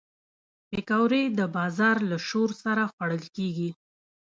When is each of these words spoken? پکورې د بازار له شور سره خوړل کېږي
پکورې 0.69 1.23
د 1.39 1.39
بازار 1.55 1.97
له 2.09 2.17
شور 2.27 2.49
سره 2.63 2.83
خوړل 2.93 3.23
کېږي 3.35 3.69